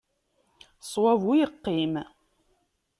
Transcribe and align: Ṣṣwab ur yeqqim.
Ṣṣwab 0.85 1.21
ur 1.31 1.35
yeqqim. 1.39 1.93